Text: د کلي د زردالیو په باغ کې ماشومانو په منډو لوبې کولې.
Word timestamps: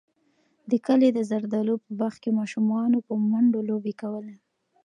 د 0.69 0.71
کلي 0.85 1.09
د 1.13 1.19
زردالیو 1.31 1.81
په 1.83 1.91
باغ 1.99 2.13
کې 2.23 2.31
ماشومانو 2.39 2.97
په 3.07 3.13
منډو 3.29 3.59
لوبې 3.69 3.93
کولې. 4.01 4.35